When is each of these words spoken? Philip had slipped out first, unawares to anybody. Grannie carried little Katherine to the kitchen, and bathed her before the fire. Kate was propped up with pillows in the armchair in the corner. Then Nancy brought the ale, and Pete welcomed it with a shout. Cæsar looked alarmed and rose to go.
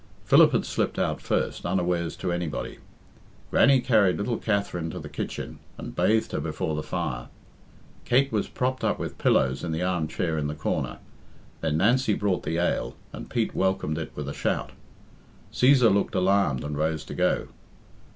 Philip 0.25 0.51
had 0.51 0.65
slipped 0.65 0.97
out 0.97 1.21
first, 1.21 1.63
unawares 1.63 2.15
to 2.15 2.31
anybody. 2.31 2.79
Grannie 3.51 3.81
carried 3.81 4.17
little 4.17 4.39
Katherine 4.39 4.89
to 4.89 4.97
the 4.97 5.07
kitchen, 5.09 5.59
and 5.77 5.95
bathed 5.95 6.31
her 6.31 6.39
before 6.39 6.75
the 6.75 6.81
fire. 6.81 7.27
Kate 8.03 8.31
was 8.31 8.47
propped 8.47 8.83
up 8.83 8.97
with 8.97 9.19
pillows 9.19 9.63
in 9.63 9.71
the 9.71 9.83
armchair 9.83 10.39
in 10.39 10.47
the 10.47 10.55
corner. 10.55 10.97
Then 11.59 11.77
Nancy 11.77 12.15
brought 12.15 12.41
the 12.41 12.57
ale, 12.57 12.95
and 13.13 13.29
Pete 13.29 13.53
welcomed 13.53 13.99
it 13.99 14.11
with 14.15 14.27
a 14.27 14.33
shout. 14.33 14.71
Cæsar 15.53 15.93
looked 15.93 16.15
alarmed 16.15 16.63
and 16.63 16.75
rose 16.75 17.05
to 17.05 17.13
go. 17.13 17.49